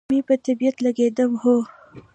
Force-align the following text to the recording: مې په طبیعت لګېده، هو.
مې 0.11 0.19
په 0.27 0.35
طبیعت 0.45 0.75
لګېده، 0.85 1.25
هو. 1.41 1.55